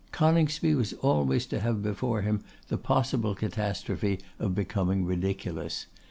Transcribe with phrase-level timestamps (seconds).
[0.11, 5.85] Coningsby was always to have before him the possible catastrophe of becoming ridiculous.